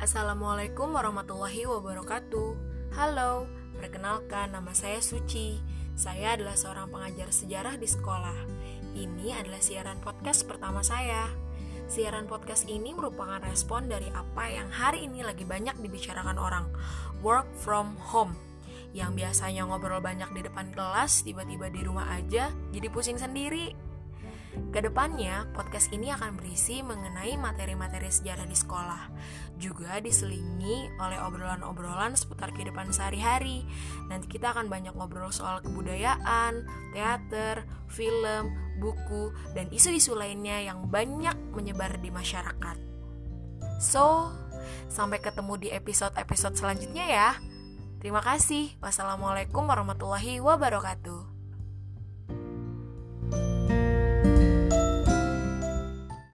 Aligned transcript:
Assalamualaikum 0.00 0.96
warahmatullahi 0.96 1.68
wabarakatuh. 1.68 2.56
Halo, 2.96 3.44
perkenalkan 3.76 4.48
nama 4.48 4.72
saya 4.72 4.96
Suci. 5.04 5.60
Saya 5.92 6.40
adalah 6.40 6.56
seorang 6.56 6.88
pengajar 6.88 7.28
sejarah 7.28 7.76
di 7.76 7.84
sekolah. 7.84 8.48
Ini 8.96 9.36
adalah 9.36 9.60
siaran 9.60 10.00
podcast 10.00 10.48
pertama 10.48 10.80
saya. 10.80 11.28
Siaran 11.84 12.24
podcast 12.24 12.64
ini 12.64 12.96
merupakan 12.96 13.44
respon 13.44 13.92
dari 13.92 14.08
apa 14.16 14.48
yang 14.48 14.72
hari 14.72 15.04
ini 15.04 15.20
lagi 15.20 15.44
banyak 15.44 15.76
dibicarakan 15.84 16.40
orang, 16.40 16.64
work 17.20 17.44
from 17.60 17.92
home. 18.00 18.32
Yang 18.96 19.20
biasanya 19.20 19.68
ngobrol 19.68 20.00
banyak 20.00 20.32
di 20.32 20.48
depan 20.48 20.72
kelas, 20.72 21.28
tiba-tiba 21.28 21.68
di 21.68 21.84
rumah 21.84 22.08
aja, 22.08 22.48
jadi 22.72 22.88
pusing 22.88 23.20
sendiri. 23.20 23.89
Ke 24.50 24.82
depannya, 24.82 25.46
podcast 25.54 25.94
ini 25.94 26.10
akan 26.10 26.34
berisi 26.34 26.82
mengenai 26.82 27.38
materi-materi 27.38 28.10
sejarah 28.10 28.46
di 28.46 28.54
sekolah, 28.58 29.02
juga 29.58 30.02
diselingi 30.02 30.90
oleh 30.98 31.18
obrolan-obrolan 31.22 32.18
seputar 32.18 32.50
kehidupan 32.54 32.90
sehari-hari. 32.90 33.62
Nanti 34.10 34.26
kita 34.26 34.50
akan 34.50 34.66
banyak 34.66 34.94
ngobrol 34.94 35.30
soal 35.30 35.62
kebudayaan, 35.62 36.66
teater, 36.94 37.62
film, 37.86 38.50
buku, 38.82 39.30
dan 39.54 39.70
isu-isu 39.70 40.18
lainnya 40.18 40.58
yang 40.62 40.90
banyak 40.90 41.34
menyebar 41.54 41.98
di 42.02 42.10
masyarakat. 42.10 42.78
So, 43.78 44.34
sampai 44.90 45.22
ketemu 45.22 45.54
di 45.56 45.68
episode-episode 45.70 46.58
selanjutnya 46.58 47.06
ya. 47.06 47.30
Terima 48.00 48.24
kasih. 48.24 48.74
Wassalamualaikum 48.80 49.66
warahmatullahi 49.66 50.40
wabarakatuh. 50.42 51.39